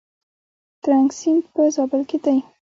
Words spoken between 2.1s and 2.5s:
دی؟